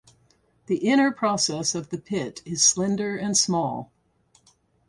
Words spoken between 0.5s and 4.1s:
The inner process of the pit is slender and small.